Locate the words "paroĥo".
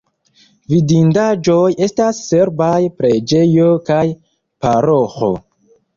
4.65-5.35